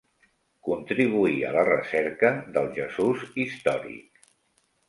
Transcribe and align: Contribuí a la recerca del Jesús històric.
Contribuí 0.67 1.35
a 1.49 1.51
la 1.57 1.65
recerca 1.69 2.31
del 2.57 2.73
Jesús 2.81 3.29
històric. 3.45 4.27